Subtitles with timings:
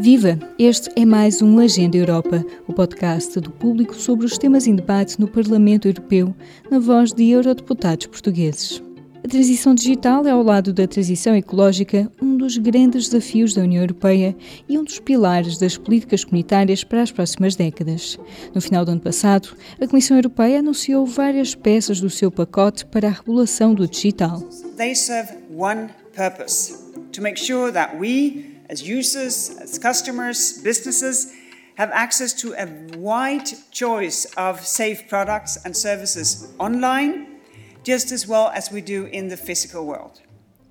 [0.00, 0.38] Viva!
[0.58, 5.20] Este é mais um Agenda Europa, o podcast do público sobre os temas em debate
[5.20, 6.34] no Parlamento Europeu,
[6.70, 8.82] na voz de eurodeputados portugueses.
[9.22, 13.82] A transição digital é, ao lado da transição ecológica, um dos grandes desafios da União
[13.82, 14.34] Europeia
[14.66, 18.18] e um dos pilares das políticas comunitárias para as próximas décadas.
[18.54, 23.08] No final do ano passado, a Comissão Europeia anunciou várias peças do seu pacote para
[23.08, 24.40] a regulação do digital.
[24.78, 26.74] They serve one purpose:
[27.12, 31.32] to make sure that we as users, as customers, businesses,
[31.76, 37.26] have access to a wide choice of safe products and services online,
[37.82, 40.20] just as well as we do in the physical world.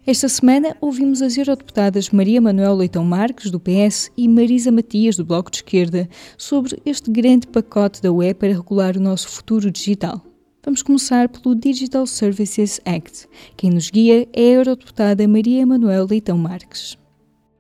[0.08, 5.26] Esta semana ouvimos as eurodeputadas Maria Manuel Leitão Marques, do PS, e Marisa Matias, do
[5.26, 10.24] Bloco de Esquerda, sobre este grande pacote da UE para regular o nosso futuro digital.
[10.64, 13.28] Vamos começar pelo Digital Services Act.
[13.58, 16.98] Quem nos guia é a eurodeputada Maria Manuel Leitão Marques.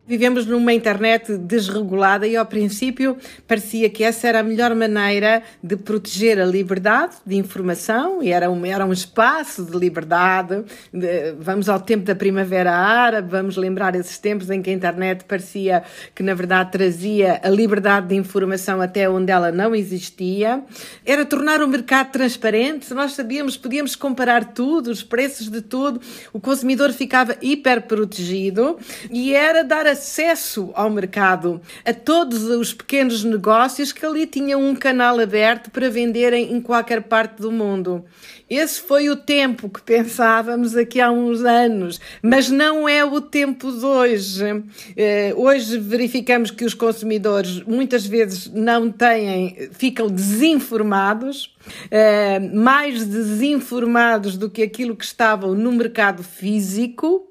[0.10, 3.16] Vivemos numa internet desregulada e, ao princípio,
[3.48, 8.50] parecia que essa era a melhor maneira de proteger a liberdade de informação e era
[8.50, 10.64] um, era um espaço de liberdade.
[10.92, 15.26] De, vamos ao tempo da Primavera Árabe, vamos lembrar esses tempos em que a internet
[15.26, 15.84] parecia
[16.16, 20.64] que, na verdade, trazia a liberdade de informação até onde ela não existia.
[21.06, 22.96] Era tornar o mercado transparente.
[22.96, 26.02] Nós sabíamos, podíamos comparar tudo, os preços de tudo.
[26.34, 28.80] O consumidor ficava hiper protegido
[29.12, 34.64] e era dar a acesso ao mercado a todos os pequenos negócios que ali tinham
[34.64, 38.06] um canal aberto para venderem em qualquer parte do mundo.
[38.50, 43.72] Esse foi o tempo que pensávamos aqui há uns anos, mas não é o tempo
[43.72, 44.64] de hoje.
[44.96, 51.56] Eh, hoje verificamos que os consumidores muitas vezes não têm, ficam desinformados,
[51.92, 57.29] eh, mais desinformados do que aquilo que estavam no mercado físico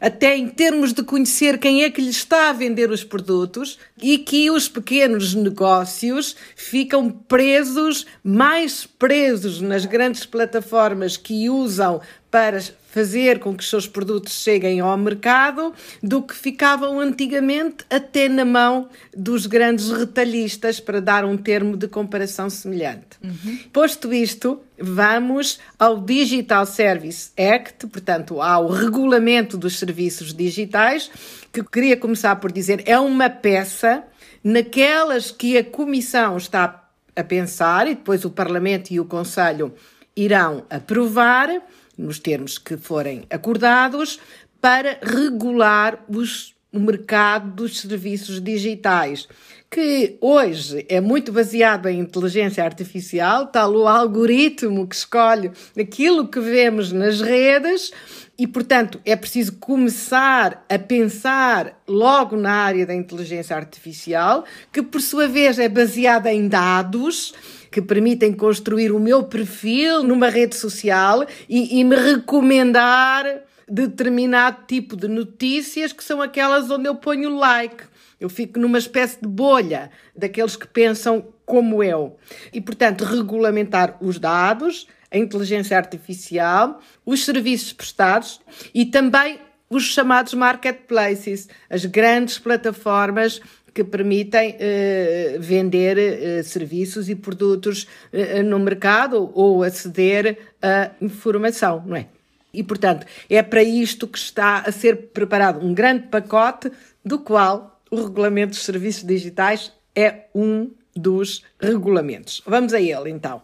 [0.00, 4.18] até em termos de conhecer quem é que lhe está a vender os produtos e
[4.18, 12.00] que os pequenos negócios ficam presos, mais presos nas grandes plataformas que usam
[12.30, 15.72] para fazer com que os seus produtos cheguem ao mercado
[16.02, 21.86] do que ficavam antigamente até na mão dos grandes retalhistas, para dar um termo de
[21.86, 23.18] comparação semelhante.
[23.22, 23.58] Uhum.
[23.72, 31.10] Posto isto, vamos ao Digital Service Act, portanto, ao regulamento dos serviços digitais,
[31.52, 34.02] que queria começar por dizer é uma peça
[34.42, 39.74] naquelas que a Comissão está a pensar e depois o Parlamento e o Conselho
[40.16, 41.48] irão aprovar
[41.98, 44.20] nos termos que forem acordados,
[44.60, 49.28] para regular os, o mercado dos serviços digitais,
[49.70, 56.40] que hoje é muito baseado em inteligência artificial, tal o algoritmo que escolhe aquilo que
[56.40, 57.92] vemos nas redes.
[58.38, 65.00] E, portanto, é preciso começar a pensar logo na área da inteligência artificial, que por
[65.00, 67.34] sua vez é baseada em dados,
[67.70, 74.96] que permitem construir o meu perfil numa rede social e, e me recomendar determinado tipo
[74.96, 77.84] de notícias que são aquelas onde eu ponho like.
[78.20, 82.16] Eu fico numa espécie de bolha daqueles que pensam como eu.
[82.52, 88.40] E, portanto, regulamentar os dados, a inteligência artificial, os serviços prestados
[88.74, 89.38] e também
[89.70, 93.40] os chamados marketplaces, as grandes plataformas
[93.78, 101.84] que permitem uh, vender uh, serviços e produtos uh, no mercado ou aceder à informação,
[101.86, 102.08] não é?
[102.52, 106.72] E, portanto, é para isto que está a ser preparado um grande pacote,
[107.04, 112.42] do qual o Regulamento dos Serviços Digitais é um dos regulamentos.
[112.44, 113.42] Vamos a ele, então.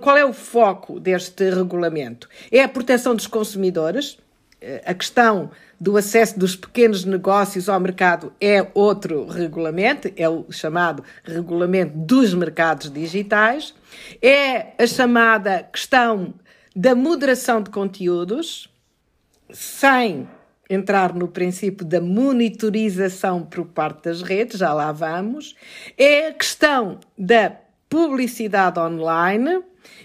[0.00, 2.28] Qual é o foco deste regulamento?
[2.52, 4.16] É a proteção dos consumidores,
[4.86, 5.50] a questão
[5.82, 12.32] do acesso dos pequenos negócios ao mercado é outro regulamento, é o chamado Regulamento dos
[12.32, 13.74] Mercados Digitais,
[14.22, 16.34] é a chamada questão
[16.76, 18.72] da moderação de conteúdos,
[19.50, 20.28] sem
[20.70, 25.56] entrar no princípio da monitorização por parte das redes, já lá vamos,
[25.98, 27.56] é a questão da
[27.90, 29.64] publicidade online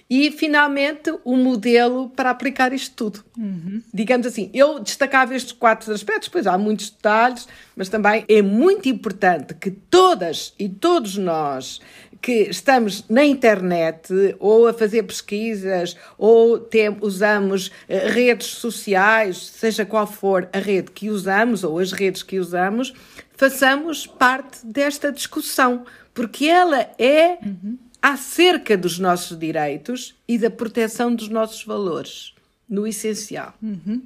[0.09, 3.25] e, finalmente, o modelo para aplicar isto tudo.
[3.37, 3.81] Uhum.
[3.93, 8.87] Digamos assim, eu destacava estes quatro aspectos, pois há muitos detalhes, mas também é muito
[8.87, 11.81] importante que todas e todos nós
[12.21, 17.71] que estamos na internet ou a fazer pesquisas ou tem, usamos uh,
[18.09, 22.93] redes sociais, seja qual for a rede que usamos ou as redes que usamos,
[23.35, 31.13] façamos parte desta discussão, porque ela é uhum acerca dos nossos direitos e da proteção
[31.13, 32.33] dos nossos valores,
[32.69, 33.53] no essencial.
[33.61, 34.01] Uhum.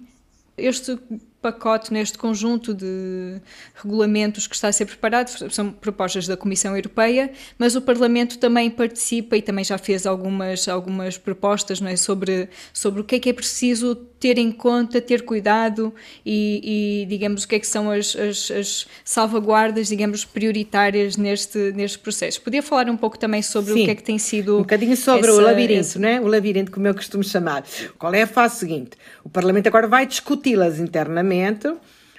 [0.58, 0.98] Este
[1.42, 3.42] pacote, neste conjunto de
[3.74, 8.70] regulamentos que está a ser preparado, são propostas da Comissão Europeia, mas o Parlamento também
[8.70, 13.20] participa e também já fez algumas, algumas propostas não é, sobre, sobre o que é
[13.20, 15.92] que é preciso ter em conta, ter cuidado
[16.24, 21.72] e, e digamos, o que é que são as, as, as, salvaguardas, digamos, prioritárias neste,
[21.72, 22.40] neste processo.
[22.40, 24.58] Podia falar um pouco também sobre Sim, o que é que tem sido...
[24.58, 26.00] Um bocadinho sobre essa, o labirinto, essa...
[26.00, 26.22] não é?
[26.22, 27.66] O labirinto, como eu costumo chamar.
[27.98, 28.92] Qual é a fase seguinte?
[29.24, 31.68] O Parlamento agora vai discuti-las internamente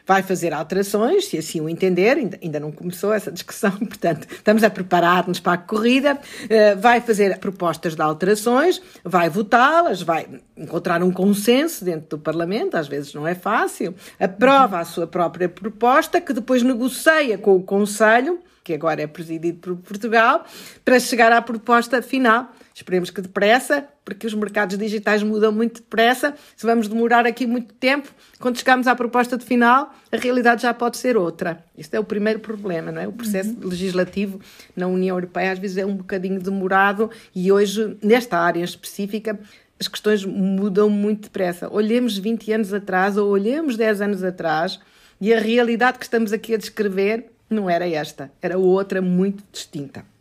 [0.06, 4.64] vai fazer alterações, se assim o entender, ainda, ainda não começou essa discussão, portanto, estamos
[4.64, 10.26] a preparar-nos para a corrida, uh, vai fazer propostas de alterações, vai votá-las, vai
[10.56, 15.48] encontrar um consenso dentro do Parlamento, às vezes não é fácil, aprova a sua própria
[15.48, 20.44] proposta, que depois negocia com o Conselho, que agora é presidido por Portugal,
[20.84, 22.52] para chegar à proposta final.
[22.74, 26.34] Esperemos que depressa, porque os mercados digitais mudam muito depressa.
[26.56, 28.08] Se vamos demorar aqui muito tempo,
[28.38, 31.64] quando chegarmos à proposta de final, a realidade já pode ser outra.
[31.76, 33.06] Este é o primeiro problema, não é?
[33.06, 33.68] O processo uhum.
[33.68, 34.40] legislativo
[34.74, 39.38] na União Europeia às vezes é um bocadinho demorado e hoje, nesta área específica,
[39.78, 41.68] as questões mudam muito depressa.
[41.70, 44.78] Olhemos 20 anos atrás ou olhemos 10 anos atrás
[45.20, 50.11] e a realidade que estamos aqui a descrever não era esta, era outra muito distinta.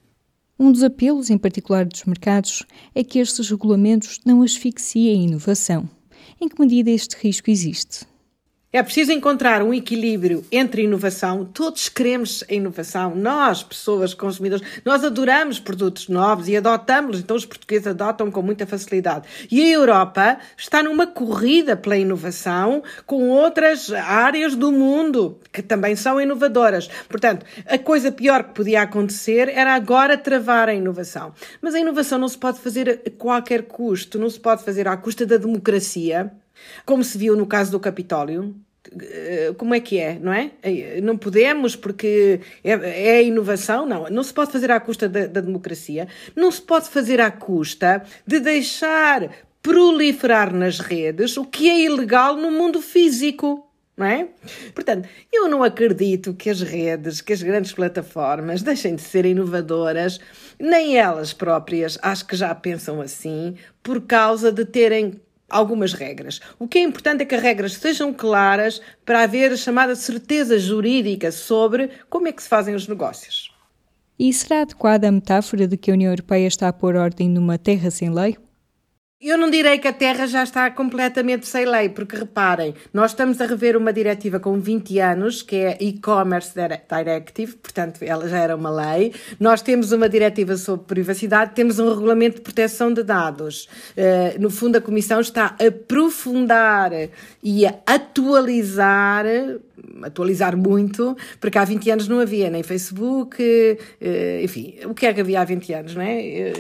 [0.64, 2.64] Um dos apelos, em particular dos mercados,
[2.94, 5.90] é que estes regulamentos não asfixiem a inovação.
[6.40, 8.06] Em que medida este risco existe?
[8.74, 11.44] É preciso encontrar um equilíbrio entre inovação.
[11.44, 13.14] Todos queremos a inovação.
[13.14, 18.66] Nós, pessoas, consumidores, nós adoramos produtos novos e adotamos, então os portugueses adotam com muita
[18.66, 19.28] facilidade.
[19.52, 25.98] E a Europa está numa corrida pela inovação com outras áreas do mundo que também
[25.98, 26.88] são inovadoras.
[27.10, 31.34] Portanto, a coisa pior que podia acontecer era agora travar a inovação.
[31.62, 34.96] Mas a inovação não se pode fazer a qualquer custo, não se pode fazer à
[34.96, 36.32] custa da democracia
[36.86, 38.56] como se viu no caso do Capitólio,
[39.00, 40.52] eh, como é que é, não é?
[40.64, 44.10] Eh, não podemos porque é, é inovação, não.
[44.10, 48.04] Não se pode fazer à custa da, da, democracia, não se pode fazer à custa
[48.26, 49.30] de deixar
[49.62, 53.68] proliferar nas redes o que é ilegal no mundo físico.
[53.96, 54.30] Não é?
[54.74, 60.20] Portanto, eu não acredito que as redes, que as grandes plataformas deixem de ser inovadoras,
[60.58, 66.40] nem elas próprias acho que já pensam assim, por causa de terem algumas regras.
[66.58, 70.58] O que é importante é que as regras sejam claras para haver a chamada certeza
[70.58, 73.52] jurídica sobre como é que se fazem os negócios.
[74.18, 77.58] E será adequada a metáfora de que a União Europeia está a pôr ordem numa
[77.58, 78.38] terra sem lei?
[79.24, 83.40] Eu não direi que a Terra já está completamente sem lei, porque reparem, nós estamos
[83.40, 88.56] a rever uma diretiva com 20 anos, que é E-Commerce Directive, portanto ela já era
[88.56, 89.14] uma lei.
[89.40, 93.70] Nós temos uma diretiva sobre privacidade, temos um regulamento de proteção de dados.
[93.96, 96.92] Uh, no fundo, a Comissão está a aprofundar
[97.44, 99.26] e a atualizar
[100.04, 105.14] atualizar muito, porque há 20 anos não havia nem Facebook, uh, enfim, o que é
[105.14, 106.22] que havia há 20 anos, não é?
[106.22, 106.54] Eu,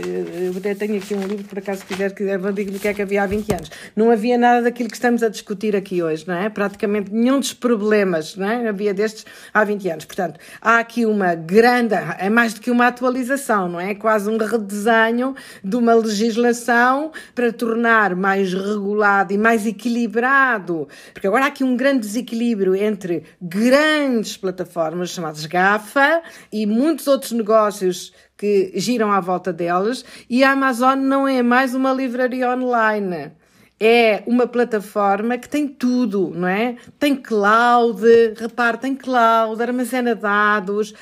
[0.45, 2.93] eu até tenho aqui um livro, por acaso, se quiser, quiser digo do que é
[2.93, 3.71] que havia há 20 anos.
[3.95, 6.49] Não havia nada daquilo que estamos a discutir aqui hoje, não é?
[6.49, 8.67] Praticamente nenhum dos problemas, não é?
[8.67, 10.05] Havia destes há 20 anos.
[10.05, 13.95] Portanto, há aqui uma grande, é mais do que uma atualização, não é?
[13.95, 20.87] Quase um redesenho de uma legislação para tornar mais regulado e mais equilibrado.
[21.13, 23.10] Porque agora há aqui um grande desequilíbrio entre
[23.41, 30.51] grandes plataformas chamadas GAFA e muitos outros negócios que giram à volta delas, e a
[30.51, 33.31] Amazon não é mais uma livraria online.
[33.79, 36.75] É uma plataforma que tem tudo, não é?
[36.99, 38.01] Tem cloud,
[38.37, 40.93] repare, tem cloud, armazena dados,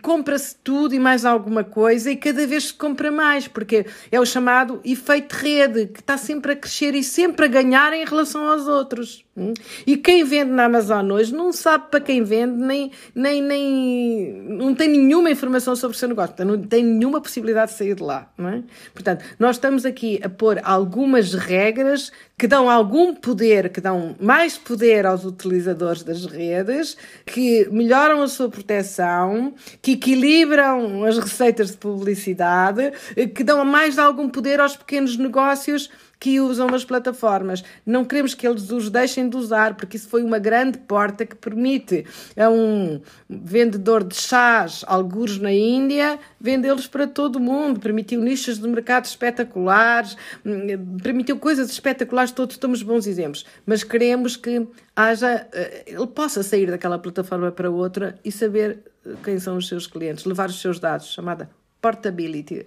[0.00, 4.24] compra-se tudo e mais alguma coisa e cada vez se compra mais, porque é o
[4.24, 8.66] chamado efeito rede, que está sempre a crescer e sempre a ganhar em relação aos
[8.66, 9.23] outros.
[9.36, 9.52] Hum?
[9.84, 14.72] E quem vende na Amazon hoje não sabe para quem vende, nem, nem, nem não
[14.74, 18.30] tem nenhuma informação sobre o seu negócio, não tem nenhuma possibilidade de sair de lá.
[18.38, 18.62] Não é?
[18.92, 24.56] Portanto, nós estamos aqui a pôr algumas regras que dão algum poder, que dão mais
[24.56, 31.76] poder aos utilizadores das redes, que melhoram a sua proteção, que equilibram as receitas de
[31.76, 32.92] publicidade,
[33.34, 35.90] que dão mais algum poder aos pequenos negócios
[36.24, 37.62] que usam as plataformas.
[37.84, 41.36] Não queremos que eles os deixem de usar, porque isso foi uma grande porta que
[41.36, 47.78] permite a um vendedor de chás, algures na Índia, vendê-los para todo o mundo.
[47.78, 50.16] Permitiu nichos de mercado espetaculares,
[50.46, 53.44] hum, permitiu coisas espetaculares, todos temos bons exemplos.
[53.66, 54.66] Mas queremos que
[54.96, 59.68] haja, eh, ele possa sair daquela plataforma para outra e saber eh, quem são os
[59.68, 61.50] seus clientes, levar os seus dados, chamada
[61.82, 62.64] portability.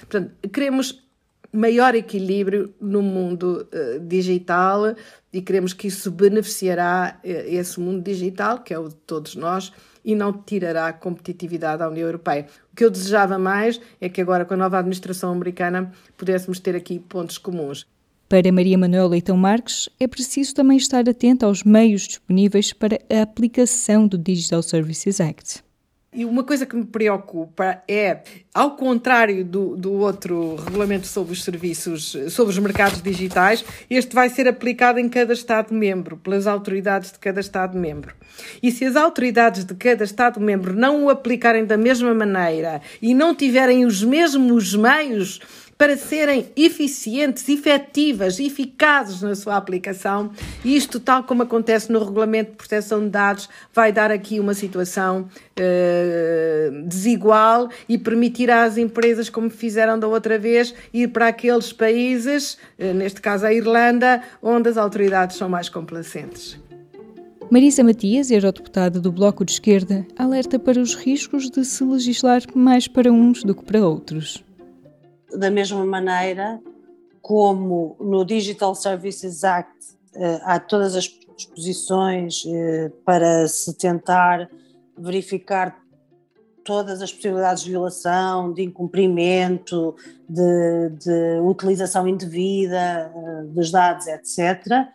[0.00, 1.07] Portanto, queremos
[1.52, 4.94] maior equilíbrio no mundo uh, digital
[5.32, 9.72] e queremos que isso beneficiará uh, esse mundo digital, que é o de todos nós,
[10.04, 12.46] e não tirará competitividade à União Europeia.
[12.72, 16.76] O que eu desejava mais é que agora, com a nova administração americana, pudéssemos ter
[16.76, 17.86] aqui pontos comuns.
[18.28, 23.22] Para Maria Manuela Leitão Marques, é preciso também estar atento aos meios disponíveis para a
[23.22, 25.67] aplicação do Digital Services Act.
[26.18, 28.18] E uma coisa que me preocupa é,
[28.52, 34.28] ao contrário do, do outro regulamento sobre os serviços, sobre os mercados digitais, este vai
[34.28, 38.16] ser aplicado em cada Estado-membro, pelas autoridades de cada Estado-membro.
[38.60, 43.32] E se as autoridades de cada Estado-membro não o aplicarem da mesma maneira e não
[43.32, 45.38] tiverem os mesmos meios
[45.78, 50.32] para serem eficientes, efetivas, eficazes na sua aplicação.
[50.64, 55.28] Isto, tal como acontece no Regulamento de Proteção de Dados, vai dar aqui uma situação
[55.56, 62.58] uh, desigual e permitirá às empresas, como fizeram da outra vez, ir para aqueles países,
[62.76, 66.58] uh, neste caso a Irlanda, onde as autoridades são mais complacentes.
[67.48, 72.88] Marisa Matias, eurodeputada do Bloco de Esquerda, alerta para os riscos de se legislar mais
[72.88, 74.44] para uns do que para outros
[75.36, 76.60] da mesma maneira
[77.20, 84.50] como no Digital Services Act eh, há todas as disposições eh, para se tentar
[84.96, 85.78] verificar
[86.64, 89.94] todas as possibilidades de violação, de incumprimento,
[90.28, 94.88] de, de utilização indevida eh, dos dados, etc.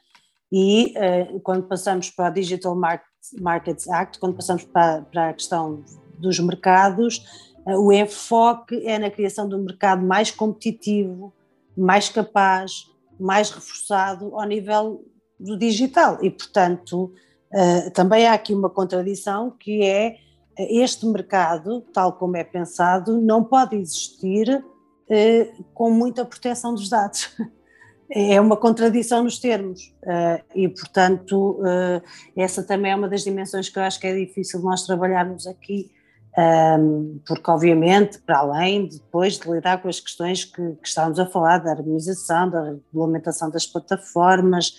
[0.52, 0.94] E
[1.42, 2.78] quando passamos para o Digital
[3.42, 5.84] Markets Act, quando passamos para, para a questão
[6.20, 7.24] dos mercados,
[7.66, 11.34] o enfoque é na criação de um mercado mais competitivo,
[11.78, 15.06] mais capaz, mais reforçado ao nível
[15.40, 16.18] do digital.
[16.22, 17.14] E, portanto,
[17.52, 20.18] eh, também há aqui uma contradição que é
[20.58, 24.64] eh, este mercado, tal como é pensado, não pode existir
[25.74, 27.30] com muita proteção dos dados.
[28.16, 29.92] É uma contradição nos termos
[30.54, 31.60] e, portanto,
[32.36, 35.90] essa também é uma das dimensões que eu acho que é difícil nós trabalharmos aqui
[36.38, 41.28] um, porque obviamente, para além depois de lidar com as questões que, que estávamos a
[41.28, 44.74] falar, da harmonização, da regulamentação das plataformas,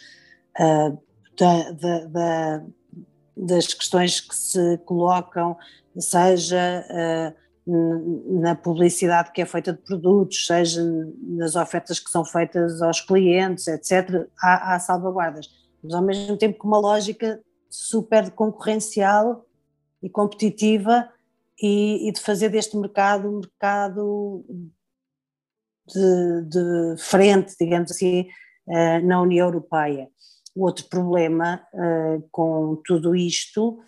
[0.59, 0.99] uh,
[1.39, 2.63] da, da, da,
[3.37, 5.57] das questões que se colocam,
[5.97, 7.45] seja uh,
[8.41, 10.83] na publicidade que é feita de produtos, seja
[11.23, 15.49] nas ofertas que são feitas aos clientes, etc., há, há salvaguardas,
[15.83, 19.47] mas ao mesmo tempo com uma lógica super concorrencial
[20.03, 21.09] e competitiva
[21.61, 24.45] e, e de fazer deste mercado um mercado
[25.87, 28.29] de, de frente, digamos assim,
[28.67, 30.09] uh, na União Europeia.
[30.55, 33.79] O outro problema uh, com tudo isto,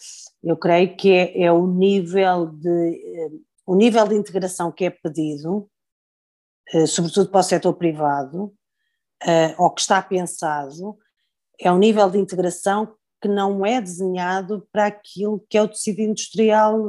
[0.42, 4.90] eu creio que é, é o nível de uh, o nível de integração que é
[4.90, 5.68] pedido,
[6.86, 8.54] sobretudo para o setor privado,
[9.58, 10.96] ou que está pensado,
[11.60, 16.00] é um nível de integração que não é desenhado para aquilo que é o tecido
[16.00, 16.80] industrial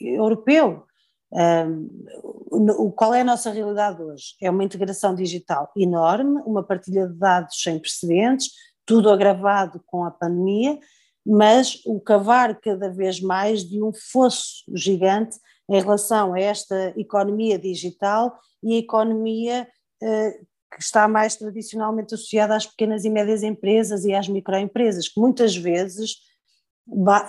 [0.00, 0.84] europeu.
[1.32, 4.36] Um, qual é a nossa realidade hoje?
[4.40, 8.50] É uma integração digital enorme, uma partilha de dados sem precedentes,
[8.86, 10.78] tudo agravado com a pandemia,
[11.26, 15.36] mas o cavar cada vez mais de um fosso gigante
[15.68, 19.68] em relação a esta economia digital e a economia
[20.02, 25.20] uh, que está mais tradicionalmente associada às pequenas e médias empresas e às microempresas, que
[25.20, 26.18] muitas vezes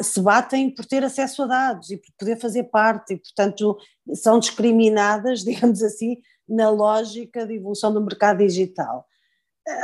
[0.02, 3.78] se batem por ter acesso a dados e por poder fazer parte, e portanto
[4.14, 9.06] são discriminadas, digamos assim, na lógica de evolução do mercado digital.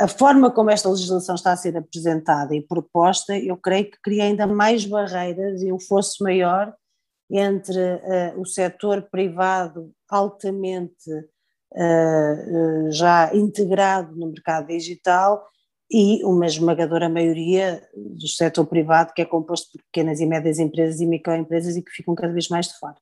[0.00, 4.24] A forma como esta legislação está a ser apresentada e proposta, eu creio que cria
[4.24, 6.74] ainda mais barreiras e um fosso maior
[7.30, 15.46] entre uh, o setor privado altamente uh, já integrado no mercado digital
[15.90, 21.00] e uma esmagadora maioria do setor privado que é composto por pequenas e médias empresas
[21.00, 22.96] e microempresas e que ficam cada vez mais de fora.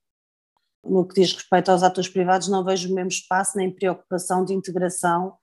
[0.84, 4.52] No que diz respeito aos atores privados, não vejo o mesmo espaço nem preocupação de
[4.52, 5.34] integração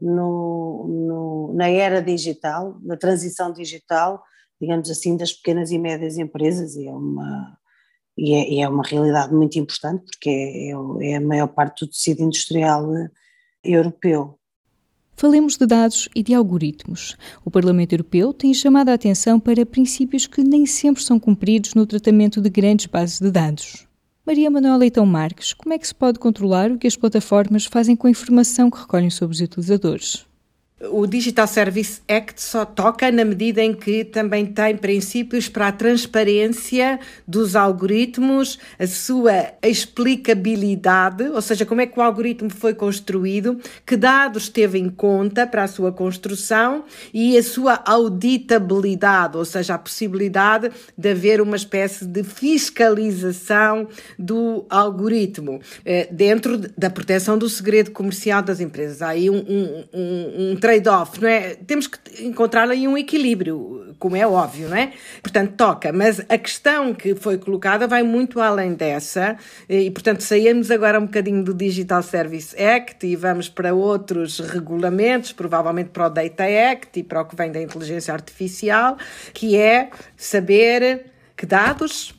[0.00, 4.22] no, no, na era digital, na transição digital,
[4.60, 7.58] digamos assim, das pequenas e médias empresas, e é uma,
[8.16, 11.84] e é, e é uma realidade muito importante, porque é, é, é a maior parte
[11.84, 13.10] do tecido industrial eh,
[13.64, 14.38] europeu.
[15.22, 17.16] Falemos de dados e de algoritmos.
[17.44, 21.86] O Parlamento Europeu tem chamado a atenção para princípios que nem sempre são cumpridos no
[21.86, 23.86] tratamento de grandes bases de dados.
[24.26, 27.94] Maria Manuela Leitão Marques, como é que se pode controlar o que as plataformas fazem
[27.94, 30.26] com a informação que recolhem sobre os utilizadores?
[30.90, 35.72] O Digital Service Act só toca na medida em que também tem princípios para a
[35.72, 43.60] transparência dos algoritmos, a sua explicabilidade, ou seja, como é que o algoritmo foi construído,
[43.86, 46.84] que dados teve em conta para a sua construção
[47.14, 53.86] e a sua auditabilidade, ou seja, a possibilidade de haver uma espécie de fiscalização
[54.18, 59.00] do algoritmo eh, dentro da proteção do segredo comercial das empresas.
[59.02, 61.54] Há aí um, um, um, um trade-off, não é?
[61.54, 64.92] Temos que encontrar aí um equilíbrio, como é óbvio, não é?
[65.22, 69.36] Portanto, toca, mas a questão que foi colocada vai muito além dessa
[69.68, 75.32] e, portanto, saímos agora um bocadinho do Digital Service Act e vamos para outros regulamentos,
[75.32, 78.96] provavelmente para o Data Act e para o que vem da inteligência artificial,
[79.34, 82.14] que é saber que dados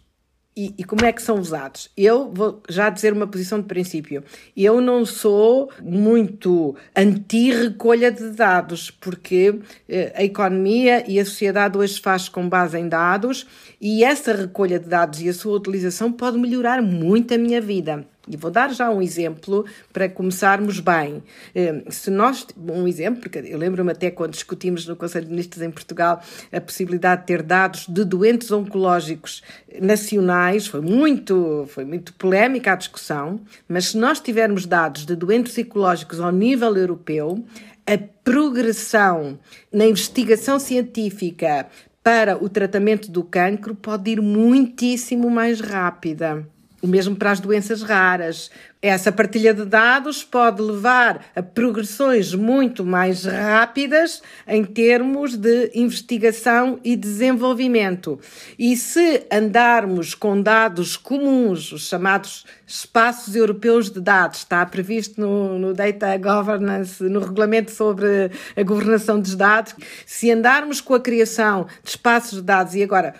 [0.55, 1.89] e, e, como é que são usados?
[1.97, 4.23] Eu vou já dizer uma posição de princípio.
[4.55, 11.99] Eu não sou muito anti-recolha de dados, porque eh, a economia e a sociedade hoje
[11.99, 13.47] faz com base em dados
[13.81, 18.05] e essa recolha de dados e a sua utilização pode melhorar muito a minha vida.
[18.27, 21.21] E vou dar já um exemplo para começarmos bem.
[21.53, 25.61] Eh, se nós, um exemplo, porque eu lembro-me até quando discutimos no Conselho de Ministros
[25.61, 29.43] em Portugal a possibilidade de ter dados de doentes oncológicos
[29.81, 35.57] nacionais, foi muito, foi muito polémica a discussão, mas se nós tivermos dados de doentes
[35.57, 37.43] oncológicos ao nível europeu,
[37.85, 39.37] a progressão
[39.69, 41.67] na investigação científica
[42.01, 46.47] para o tratamento do cancro pode ir muitíssimo mais rápida.
[46.83, 48.51] O mesmo para as doenças raras.
[48.81, 56.77] Essa partilha de dados pode levar a progressões muito mais rápidas em termos de investigação
[56.83, 58.19] e desenvolvimento.
[58.59, 65.57] E se andarmos com dados comuns, os chamados espaços europeus de dados, está previsto no,
[65.57, 69.73] no Data Governance, no regulamento sobre a governação dos dados,
[70.05, 73.13] se andarmos com a criação de espaços de dados e agora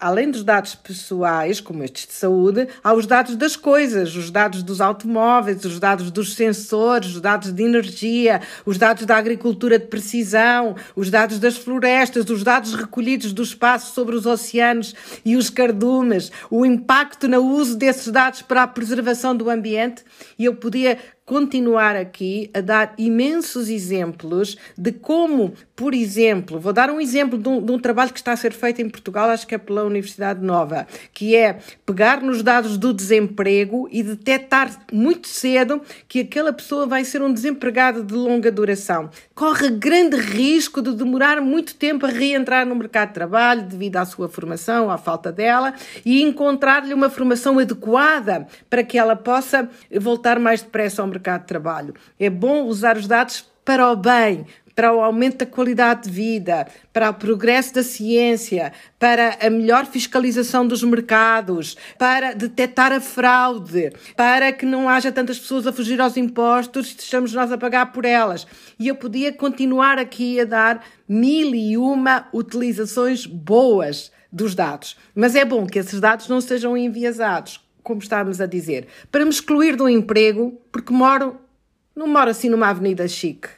[0.00, 4.62] além dos dados pessoais, como estes de saúde, há os dados das coisas, os dados
[4.62, 9.86] dos automóveis, os dados dos sensores, os dados de energia, os dados da agricultura de
[9.86, 15.50] precisão, os dados das florestas, os dados recolhidos do espaço sobre os oceanos e os
[15.50, 20.02] cardumes, o impacto no uso desses dados para a preservação do ambiente.
[20.38, 20.98] E eu podia
[21.30, 27.48] continuar aqui a dar imensos exemplos de como, por exemplo, vou dar um exemplo de
[27.48, 29.84] um, de um, trabalho que está a ser feito em Portugal, acho que é pela
[29.84, 36.52] Universidade Nova, que é pegar nos dados do desemprego e detectar muito cedo que aquela
[36.52, 39.08] pessoa vai ser um desempregado de longa duração.
[39.32, 44.04] Corre grande risco de demorar muito tempo a reentrar no mercado de trabalho devido à
[44.04, 50.40] sua formação, à falta dela, e encontrar-lhe uma formação adequada para que ela possa voltar
[50.40, 51.94] mais depressa ao mercado mercado de trabalho.
[52.18, 56.66] É bom usar os dados para o bem, para o aumento da qualidade de vida,
[56.92, 63.92] para o progresso da ciência, para a melhor fiscalização dos mercados, para detectar a fraude,
[64.16, 68.06] para que não haja tantas pessoas a fugir aos impostos estejamos nós a pagar por
[68.06, 68.46] elas.
[68.78, 74.96] E eu podia continuar aqui a dar mil e uma utilizações boas dos dados.
[75.14, 79.32] Mas é bom que esses dados não sejam enviesados como estávamos a dizer, para me
[79.32, 81.36] excluir do emprego, porque moro,
[81.94, 83.48] não moro assim numa avenida chique,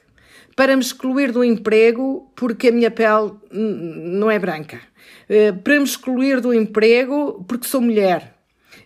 [0.56, 4.80] para me excluir do emprego, porque a minha pele não é branca,
[5.28, 8.34] eh, para me excluir do emprego, porque sou mulher,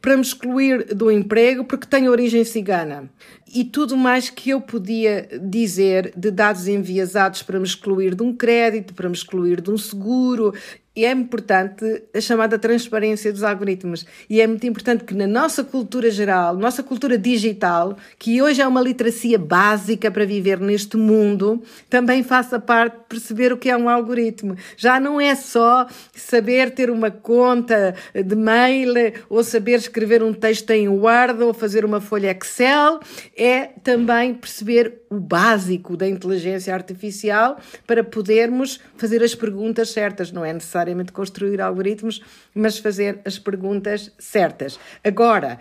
[0.03, 3.09] para me excluir do emprego, porque tenho origem cigana.
[3.55, 8.35] E tudo mais que eu podia dizer de dados enviesados para me excluir de um
[8.35, 10.53] crédito, para me excluir de um seguro
[10.97, 14.07] e é importante a chamada transparência dos algoritmos.
[14.31, 18.67] E é muito importante que na nossa cultura geral, nossa cultura digital, que hoje é
[18.67, 23.77] uma literacia básica para viver neste mundo, também faça parte de perceber o que é
[23.77, 24.57] um algoritmo.
[24.77, 28.95] Já não é só saber ter uma conta de mail
[29.29, 33.01] ou saber escrever um texto em Word ou fazer uma folha Excel,
[33.37, 40.33] é também perceber o básico da inteligência artificial para podermos fazer as perguntas certas.
[40.33, 40.53] Não é
[40.87, 42.23] necessariamente construir algoritmos,
[42.55, 44.79] mas fazer as perguntas certas.
[45.03, 45.59] Agora,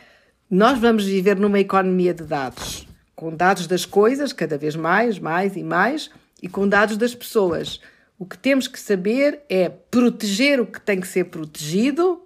[0.50, 5.56] nós vamos viver numa economia de dados, com dados das coisas, cada vez mais, mais
[5.56, 6.10] e mais,
[6.42, 7.80] e com dados das pessoas.
[8.20, 12.22] O que temos que saber é proteger o que tem que ser protegido,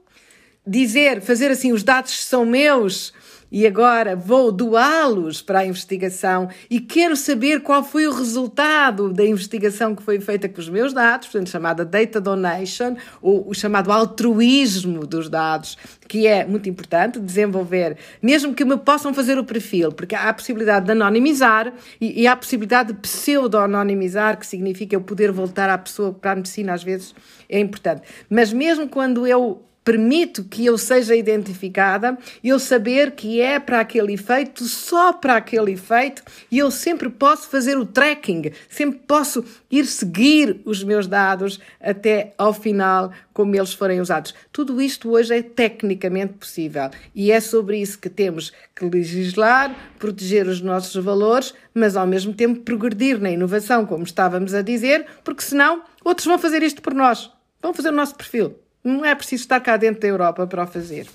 [0.65, 3.13] dizer, fazer assim, os dados são meus
[3.51, 9.25] e agora vou doá-los para a investigação e quero saber qual foi o resultado da
[9.25, 13.91] investigação que foi feita com os meus dados, portanto, chamada data donation, ou o chamado
[13.91, 19.91] altruísmo dos dados, que é muito importante desenvolver, mesmo que me possam fazer o perfil,
[19.91, 24.95] porque há a possibilidade de anonimizar e, e há a possibilidade de pseudo-anonimizar, que significa
[24.95, 27.15] eu poder voltar à pessoa para a medicina, às vezes
[27.47, 28.01] é importante.
[28.29, 34.13] Mas mesmo quando eu permito que eu seja identificada, eu saber que é para aquele
[34.13, 36.21] efeito, só para aquele efeito,
[36.51, 42.35] e eu sempre posso fazer o tracking, sempre posso ir seguir os meus dados até
[42.37, 44.35] ao final, como eles forem usados.
[44.51, 50.47] Tudo isto hoje é tecnicamente possível e é sobre isso que temos que legislar, proteger
[50.47, 55.41] os nossos valores, mas ao mesmo tempo progredir na inovação, como estávamos a dizer, porque
[55.41, 58.55] senão outros vão fazer isto por nós, vão fazer o nosso perfil.
[58.83, 61.07] Não é preciso estar cá dentro da Europa para o fazer.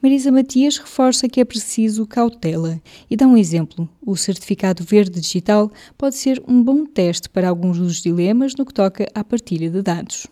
[0.00, 3.88] Marisa Matias reforça que é preciso cautela e dá um exemplo.
[4.06, 8.72] O certificado verde digital pode ser um bom teste para alguns dos dilemas no que
[8.72, 10.28] toca à partilha de dados.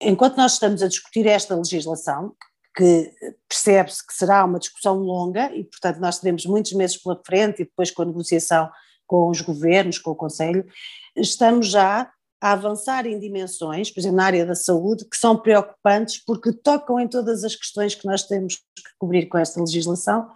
[0.00, 2.34] Enquanto nós estamos a discutir esta legislação,
[2.74, 3.12] que
[3.46, 7.64] percebe-se que será uma discussão longa e, portanto, nós teremos muitos meses pela frente e
[7.64, 8.70] depois com a negociação
[9.06, 10.66] com os governos, com o Conselho,
[11.14, 16.22] estamos já a avançar em dimensões, por exemplo, na área da saúde, que são preocupantes
[16.24, 20.28] porque tocam em todas as questões que nós temos que cobrir com esta legislação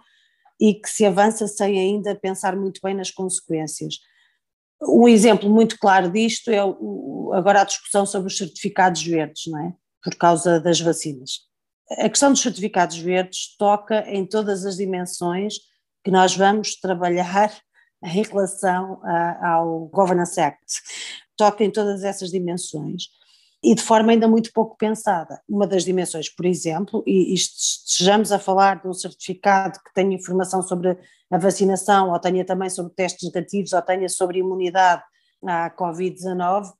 [0.59, 3.99] e que se avança sem ainda pensar muito bem nas consequências.
[4.81, 9.59] Um exemplo muito claro disto é o, agora a discussão sobre os certificados verdes, não
[9.59, 9.73] é?
[10.03, 11.41] Por causa das vacinas.
[11.91, 15.55] A questão dos certificados verdes toca em todas as dimensões
[16.03, 17.53] que nós vamos trabalhar
[18.03, 20.81] em relação a, ao Governance Act
[21.35, 23.09] toca em todas essas dimensões
[23.63, 25.41] e de forma ainda muito pouco pensada.
[25.47, 30.61] Uma das dimensões, por exemplo, e estejamos a falar de um certificado que tenha informação
[30.61, 30.97] sobre
[31.29, 35.03] a vacinação, ou tenha também sobre testes negativos, ou tenha sobre imunidade
[35.45, 36.71] à Covid-19,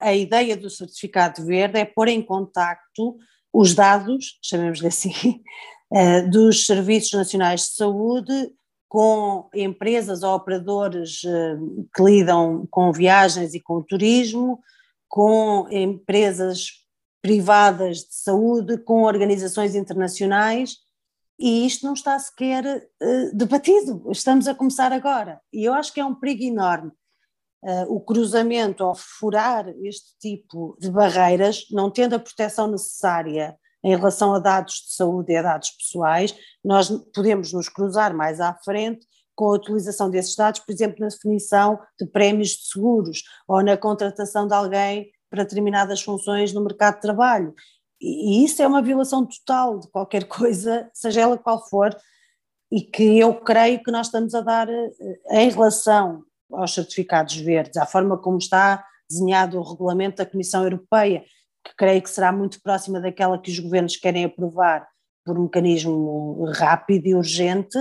[0.00, 3.16] a ideia do certificado verde é pôr em contacto
[3.52, 5.12] os dados, chamemos-lhe assim,
[5.92, 8.50] eh, dos Serviços Nacionais de Saúde
[8.96, 11.56] com empresas ou operadores eh,
[11.94, 14.58] que lidam com viagens e com turismo,
[15.06, 16.82] com empresas
[17.20, 20.78] privadas de saúde, com organizações internacionais,
[21.38, 24.10] e isto não está sequer uh, debatido.
[24.10, 25.42] Estamos a começar agora.
[25.52, 26.90] E eu acho que é um perigo enorme.
[27.62, 33.94] Uh, o cruzamento ou furar este tipo de barreiras, não tendo a proteção necessária em
[33.96, 36.34] relação a dados de saúde e a dados pessoais,
[36.64, 41.08] nós podemos nos cruzar mais à frente com a utilização desses dados, por exemplo, na
[41.08, 46.96] definição de prémios de seguros ou na contratação de alguém para determinadas funções no mercado
[46.96, 47.54] de trabalho.
[48.00, 51.94] E isso é uma violação total de qualquer coisa, seja ela qual for,
[52.72, 54.90] e que eu creio que nós estamos a dar eh,
[55.30, 61.24] em relação aos certificados verdes, à forma como está desenhado o regulamento da Comissão Europeia,
[61.66, 64.86] que creio que será muito próxima daquela que os governos querem aprovar
[65.24, 67.76] por um mecanismo rápido e urgente,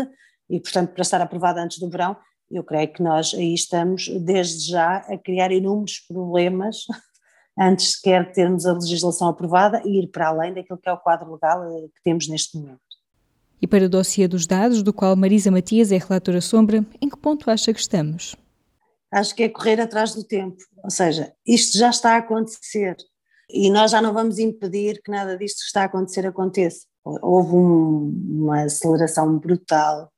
[0.50, 2.17] e portanto para estar aprovada antes do verão,
[2.50, 6.86] eu creio que nós aí estamos desde já a criar inúmeros problemas
[7.58, 10.98] antes sequer de termos a legislação aprovada e ir para além daquilo que é o
[10.98, 12.80] quadro legal eh, que temos neste momento.
[13.62, 17.17] E para o dossiê dos dados, do qual Marisa Matias é relatora sombra, em que
[17.17, 18.36] ponto acha que estamos?
[19.12, 22.98] Acho que é correr atrás do tempo, ou seja, isto já está a acontecer,
[23.49, 26.86] e nós já não vamos impedir que nada disto que está a acontecer aconteça.
[27.03, 30.12] Houve um, uma aceleração brutal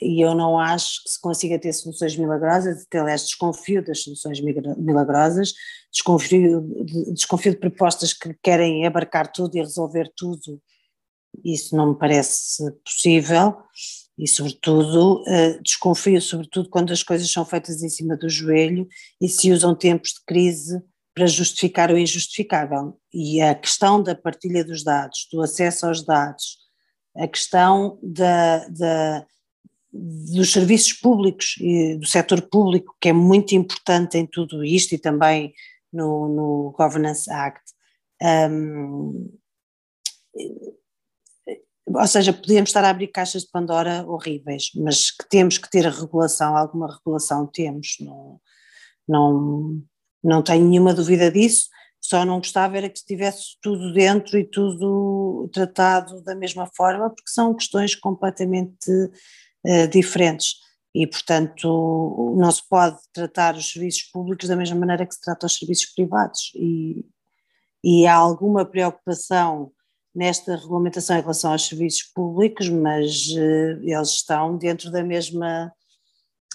[0.00, 5.52] e eu não acho que se consiga ter soluções milagrosas, aliás desconfio das soluções milagrosas,
[5.92, 10.60] desconfio de, desconfio de propostas que querem abarcar tudo e resolver tudo,
[11.44, 13.56] isso não me parece possível.
[14.18, 18.86] E sobretudo eh, desconfio sobretudo quando as coisas são feitas em cima do joelho
[19.18, 20.82] e se usam tempos de crise
[21.14, 22.98] para justificar o injustificável.
[23.12, 26.58] E a questão da partilha dos dados, do acesso aos dados,
[27.16, 29.26] a questão da, da,
[29.92, 34.98] dos serviços públicos e do setor público, que é muito importante em tudo isto e
[34.98, 35.52] também
[35.92, 37.62] no, no Governance Act.
[38.22, 39.30] Um,
[41.86, 45.84] ou seja, podemos estar a abrir caixas de Pandora horríveis, mas que temos que ter
[45.86, 48.40] regulação, alguma regulação temos, não,
[49.08, 49.82] não,
[50.22, 51.68] não tenho nenhuma dúvida disso,
[52.00, 57.30] só não gostava era que estivesse tudo dentro e tudo tratado da mesma forma, porque
[57.30, 60.56] são questões completamente uh, diferentes.
[60.94, 65.46] E, portanto, não se pode tratar os serviços públicos da mesma maneira que se trata
[65.46, 66.50] os serviços privados.
[66.54, 67.04] E,
[67.84, 69.70] e há alguma preocupação
[70.12, 75.72] nesta regulamentação em relação aos serviços públicos, mas uh, eles estão dentro da mesma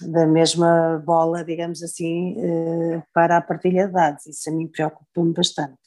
[0.02, 4.26] da mesma bola, digamos assim, uh, para a partilha de dados.
[4.26, 5.78] Isso a mim preocupa-me bastante.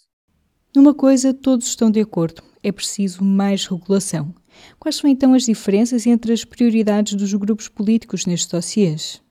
[0.75, 4.33] Numa coisa todos estão de acordo, é preciso mais regulação.
[4.79, 9.21] Quais são então as diferenças entre as prioridades dos grupos políticos nestes dossiês?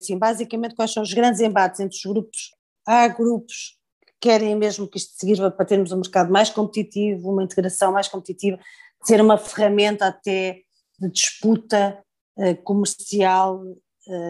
[0.00, 2.50] Sim, basicamente quais são os grandes embates entre os grupos?
[2.86, 7.44] Há grupos que querem mesmo que isto sirva para termos um mercado mais competitivo, uma
[7.44, 8.58] integração mais competitiva,
[9.02, 10.60] ser uma ferramenta até
[10.98, 11.98] de disputa
[12.36, 13.62] uh, comercial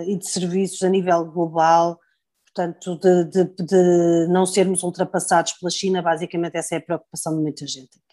[0.06, 1.98] e de serviços a nível global,
[2.46, 7.42] portanto, de, de, de, não sermos ultrapassados pela China, basicamente essa é a preocupação de
[7.42, 8.04] muita gente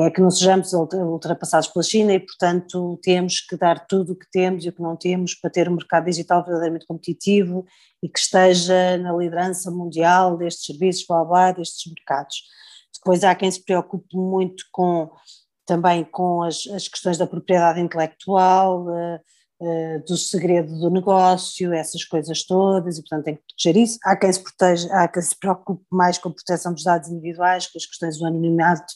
[0.00, 4.26] é que não sejamos ultrapassados pela China e, portanto, temos que dar tudo o que
[4.30, 7.66] temos e o que não temos para ter um mercado digital verdadeiramente competitivo
[8.02, 12.42] e que esteja na liderança mundial destes serviços, blá blá, destes mercados.
[12.94, 15.10] Depois há quem se preocupe muito com
[15.66, 18.86] também com as, as questões da propriedade intelectual,
[19.62, 23.98] uh, do segredo do negócio, essas coisas todas, e portanto tem que proteger isso.
[24.04, 27.66] Há quem se, proteja, há quem se preocupe mais com a proteção dos dados individuais,
[27.66, 28.92] com as questões do anonimato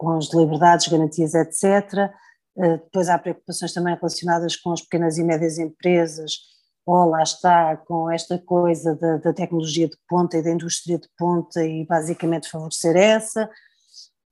[0.00, 2.10] com as liberdades, garantias, etc.
[2.56, 6.38] Eh, depois há preocupações também relacionadas com as pequenas e médias empresas,
[6.86, 11.06] ou lá está, com esta coisa da, da tecnologia de ponta e da indústria de
[11.18, 13.50] ponta e basicamente favorecer essa.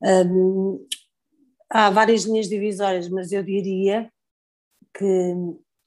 [0.03, 0.83] Um,
[1.69, 4.11] há várias linhas divisórias, mas eu diria
[4.93, 5.35] que,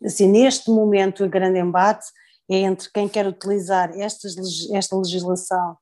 [0.04, 2.06] assim, neste momento o grande embate
[2.50, 4.34] é entre quem quer utilizar estas,
[4.72, 5.76] esta legislação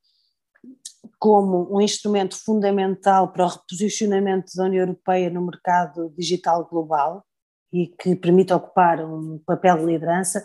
[1.18, 7.24] como um instrumento fundamental para o reposicionamento da União Europeia no mercado digital global
[7.72, 10.44] e que permite ocupar um papel de liderança,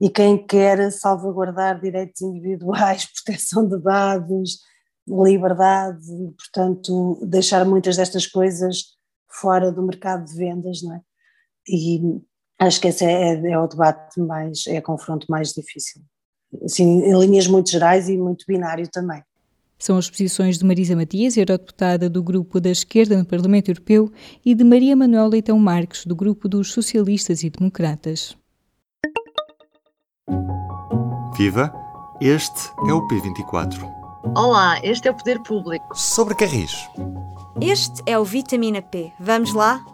[0.00, 4.58] e quem quer salvaguardar direitos individuais, proteção de dados,
[5.08, 8.96] liberdade, e, portanto, deixar muitas destas coisas
[9.28, 11.00] fora do mercado de vendas, não é?
[11.68, 12.20] E
[12.58, 16.02] acho que esse é, é o debate mais, é o confronto mais difícil.
[16.64, 19.22] Assim, em linhas muito gerais e muito binário também.
[19.78, 24.10] São as posições de Marisa Matias, eurodeputada do Grupo da Esquerda no Parlamento Europeu,
[24.44, 28.34] e de Maria Manuel Leitão Marques, do Grupo dos Socialistas e Democratas.
[31.36, 31.70] Viva!
[32.20, 33.86] Este é o P24.
[34.34, 35.94] Olá, este é o Poder Público.
[35.94, 36.72] Sobre Carris.
[37.60, 39.12] Este é o Vitamina P.
[39.20, 39.84] Vamos lá?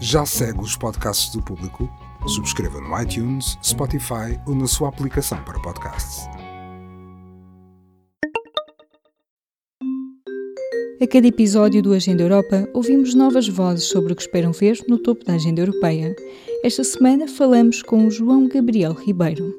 [0.00, 1.88] Já segue os podcasts do Público?
[2.26, 6.28] Subscreva no iTunes, Spotify ou na sua aplicação para podcasts.
[11.00, 14.98] A cada episódio do Agenda Europa, ouvimos novas vozes sobre o que esperam ver no
[14.98, 16.14] topo da agenda europeia.
[16.64, 19.54] Esta semana falamos com o João Gabriel Ribeiro.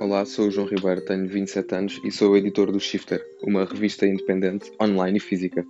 [0.00, 3.64] Olá, sou o João Ribeiro, tenho 27 anos e sou o editor do Shifter, uma
[3.66, 5.66] revista independente, online e física.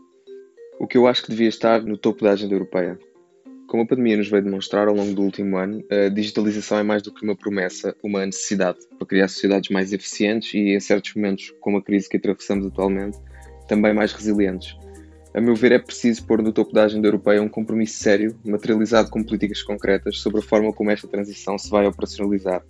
[0.78, 2.98] O que eu acho que devia estar no topo da agenda europeia.
[3.72, 7.00] Como a pandemia nos veio demonstrar ao longo do último ano, a digitalização é mais
[7.00, 11.54] do que uma promessa, uma necessidade para criar sociedades mais eficientes e, em certos momentos,
[11.58, 13.16] como a crise que atravessamos atualmente,
[13.66, 14.76] também mais resilientes.
[15.32, 19.08] A meu ver, é preciso pôr no topo da agenda europeia um compromisso sério, materializado
[19.08, 22.62] com políticas concretas sobre a forma como esta transição se vai operacionalizar.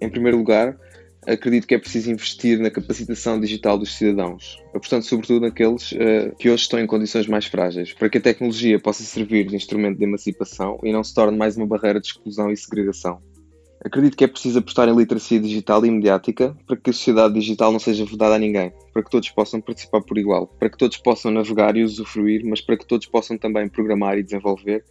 [0.00, 0.78] Em primeiro lugar,
[1.26, 6.48] acredito que é preciso investir na capacitação digital dos cidadãos, apostando sobretudo naqueles uh, que
[6.48, 10.04] hoje estão em condições mais frágeis, para que a tecnologia possa servir de instrumento de
[10.04, 13.20] emancipação e não se torne mais uma barreira de exclusão e segregação.
[13.82, 17.72] Acredito que é preciso apostar em literacia digital e mediática para que a sociedade digital
[17.72, 20.98] não seja vedada a ninguém, para que todos possam participar por igual, para que todos
[20.98, 24.84] possam navegar e usufruir, mas para que todos possam também programar e desenvolver,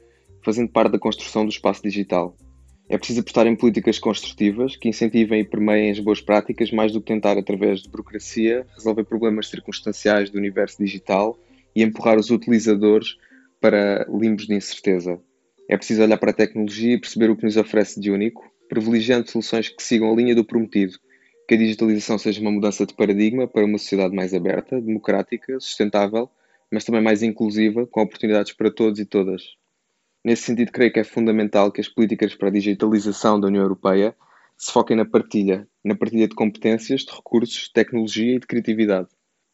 [0.43, 2.35] fazendo parte da construção do espaço digital.
[2.89, 6.99] É preciso apostar em políticas construtivas que incentivem e permeiem as boas práticas mais do
[6.99, 11.37] que tentar, através de burocracia, resolver problemas circunstanciais do universo digital
[11.75, 13.15] e empurrar os utilizadores
[13.61, 15.21] para limbos de incerteza.
[15.69, 19.29] É preciso olhar para a tecnologia e perceber o que nos oferece de único, privilegiando
[19.29, 20.97] soluções que sigam a linha do prometido,
[21.47, 26.27] que a digitalização seja uma mudança de paradigma para uma sociedade mais aberta, democrática, sustentável,
[26.71, 29.58] mas também mais inclusiva, com oportunidades para todos e todas.
[30.23, 34.15] Nesse sentido, creio que é fundamental que as políticas para a digitalização da União Europeia
[34.57, 39.07] se foquem na partilha, na partilha de competências, de recursos, de tecnologia e de criatividade.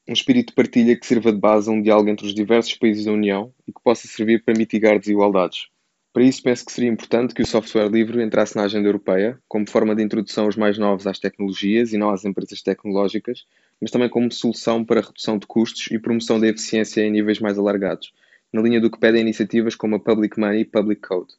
[0.10, 3.06] Um espírito de partilha que sirva de base a um diálogo entre os diversos países
[3.06, 5.68] da União e que possa servir para mitigar desigualdades.
[6.12, 9.70] Para isso, penso que seria importante que o software livre entrasse na agenda europeia, como
[9.70, 13.46] forma de introdução aos mais novos às tecnologias e não às empresas tecnológicas,
[13.82, 17.60] mas também como solução para redução de custos e promoção da eficiência em níveis mais
[17.60, 18.14] alargados,
[18.54, 21.34] na linha do que pedem iniciativas como a Public Money e Public Code.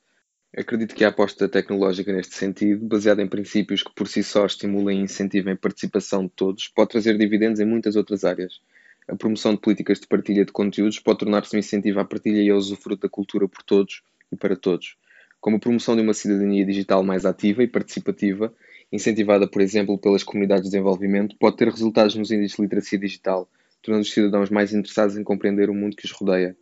[0.56, 5.00] Acredito que a aposta tecnológica neste sentido, baseada em princípios que por si só estimulem
[5.00, 8.60] e incentivem a participação de todos, pode trazer dividendos em muitas outras áreas.
[9.08, 12.50] a promoção de políticas de partilha de conteúdos pode tornar-se um incentivo à partilha e
[12.50, 14.96] ao usufruto da cultura por todos e para todos,
[15.40, 18.52] como a promoção de uma cidadania digital mais ativa e participativa,
[18.90, 23.48] incentivada, por exemplo, pelas comunidades de desenvolvimento, pode ter resultados nos índices de literacia digital,
[23.82, 26.56] tornando os cidadãos mais interessados em compreender o mundo que os rodeia.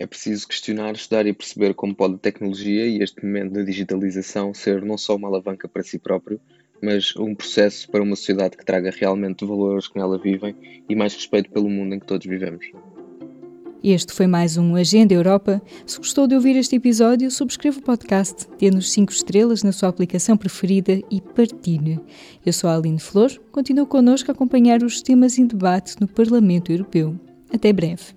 [0.00, 4.54] É preciso questionar, estudar e perceber como pode a tecnologia e este momento de digitalização
[4.54, 6.40] ser não só uma alavanca para si próprio,
[6.80, 10.54] mas um processo para uma sociedade que traga realmente valor aos que nela vivem
[10.88, 12.64] e mais respeito pelo mundo em que todos vivemos.
[13.82, 15.60] Este foi mais um Agenda Europa.
[15.84, 20.36] Se gostou de ouvir este episódio, subscreva o podcast, dê-nos 5 estrelas na sua aplicação
[20.36, 21.98] preferida e partilhe.
[22.46, 26.70] Eu sou a Aline Flor, continuo connosco a acompanhar os temas em debate no Parlamento
[26.70, 27.18] Europeu.
[27.52, 28.16] Até breve.